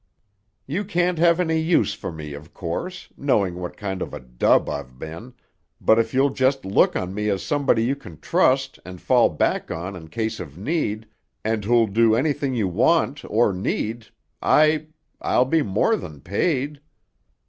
You 0.65 0.83
can't 0.83 1.19
have 1.19 1.39
any 1.39 1.59
use 1.59 1.93
for 1.93 2.11
me, 2.11 2.33
of 2.33 2.55
course, 2.55 3.09
knowing 3.15 3.59
what 3.59 3.77
kind 3.77 4.01
of 4.01 4.15
a 4.15 4.19
dub 4.19 4.67
I've 4.67 4.97
been, 4.97 5.35
but 5.79 5.99
if 5.99 6.11
you'll 6.11 6.31
just 6.31 6.65
look 6.65 6.95
on 6.95 7.13
me 7.13 7.29
as 7.29 7.43
somebody 7.43 7.83
you 7.83 7.95
can 7.95 8.19
trust 8.19 8.79
and 8.83 8.99
fall 8.99 9.29
back 9.29 9.69
on 9.69 9.95
in 9.95 10.07
case 10.07 10.39
of 10.39 10.57
need, 10.57 11.05
and 11.45 11.63
who'll 11.65 11.85
do 11.85 12.15
anything 12.15 12.55
you 12.55 12.67
want 12.67 13.23
or 13.25 13.53
need, 13.53 14.07
I—I'll 14.41 15.45
be 15.45 15.61
more 15.61 15.95
than 15.95 16.19
paid." 16.21 16.81